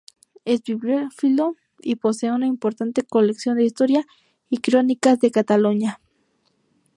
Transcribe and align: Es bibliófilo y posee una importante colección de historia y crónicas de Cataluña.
Es 0.45 0.63
bibliófilo 0.63 1.55
y 1.79 1.95
posee 1.97 2.31
una 2.31 2.47
importante 2.47 3.03
colección 3.03 3.55
de 3.57 3.65
historia 3.65 4.07
y 4.49 4.57
crónicas 4.57 5.19
de 5.19 5.29
Cataluña. 5.29 5.99